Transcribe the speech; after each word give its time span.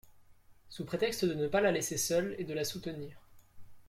sous 0.67 0.83
prétexte 0.83 1.25
de 1.25 1.35
ne 1.35 1.47
pas 1.47 1.61
la 1.61 1.71
laisser 1.71 1.95
seule 1.95 2.33
et 2.39 2.43
de 2.43 2.55
la 2.55 2.63
soutenir. 2.63 3.21